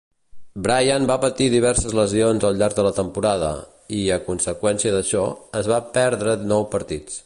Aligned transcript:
Bryant 0.67 1.03
va 1.11 1.17
patir 1.25 1.49
diverses 1.55 1.93
lesions 1.99 2.47
al 2.49 2.57
llarg 2.63 2.79
de 2.79 2.87
la 2.89 2.93
temporada 3.01 3.51
i, 3.61 4.01
a 4.19 4.21
conseqüència 4.33 4.97
d'això, 4.99 5.25
es 5.63 5.71
va 5.75 5.83
perdre 6.01 6.39
nou 6.55 6.71
partits. 6.77 7.19